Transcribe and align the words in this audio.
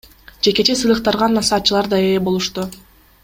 Жекече 0.45 0.75
сыйлыктарга 0.79 1.27
насаатчылар 1.33 1.91
да 1.93 1.97
ээ 2.09 2.17
болушту. 2.29 2.67